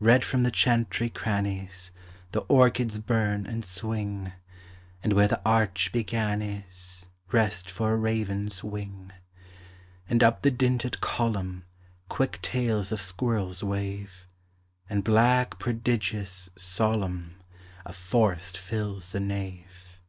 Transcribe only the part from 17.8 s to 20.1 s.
A forest fills the nave.